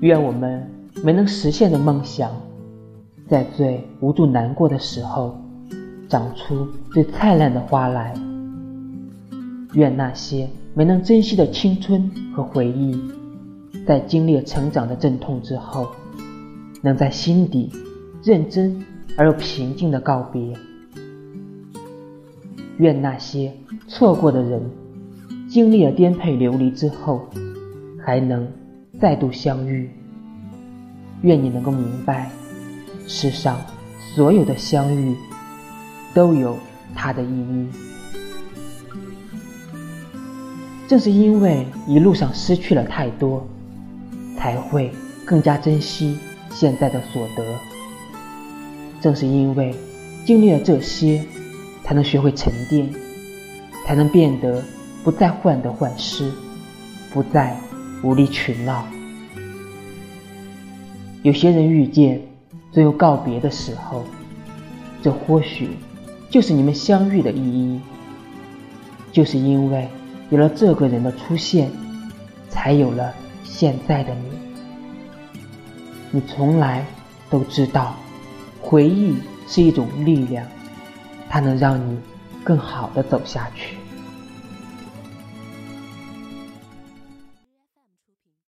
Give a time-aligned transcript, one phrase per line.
[0.00, 0.66] 愿我们
[1.04, 2.30] 没能实现的梦想，
[3.28, 5.36] 在最无助难过的时候，
[6.08, 8.14] 长出最灿烂的花来。
[9.74, 12.98] 愿那些没能珍惜的青春和回忆，
[13.86, 15.88] 在经历了成长的阵痛之后，
[16.80, 17.70] 能在心底
[18.22, 18.82] 认真
[19.18, 20.54] 而又平静的告别。
[22.78, 23.52] 愿那些
[23.86, 24.62] 错过的人，
[25.50, 27.28] 经历了颠沛流离之后，
[28.02, 28.48] 还能
[29.00, 29.90] 再度相遇。
[31.22, 32.30] 愿你能够明白，
[33.06, 33.60] 世上
[34.14, 35.16] 所有的相遇，
[36.14, 36.56] 都有
[36.94, 37.68] 它的意义。
[40.88, 43.46] 正是因为一路上失去了太多，
[44.36, 44.90] 才会
[45.24, 46.18] 更加珍惜
[46.50, 47.44] 现在的所得。
[49.00, 49.74] 正是因为
[50.26, 51.24] 经历了这些，
[51.84, 52.88] 才能学会沉淀，
[53.86, 54.62] 才能变得
[55.04, 56.32] 不再患得患失，
[57.12, 57.56] 不再
[58.02, 58.84] 无理取闹。
[61.22, 62.20] 有些人遇见，
[62.72, 64.04] 总有告别的时候，
[65.02, 65.70] 这或许
[66.30, 67.80] 就是你们相遇的意义。
[69.12, 69.88] 就是因为。
[70.30, 71.68] 有了这个人的出现，
[72.48, 74.30] 才有了现在的你。
[76.12, 76.86] 你从来
[77.28, 77.96] 都知道，
[78.60, 79.16] 回忆
[79.48, 80.46] 是一种力量，
[81.28, 81.98] 它能让你
[82.44, 83.74] 更好的走下去。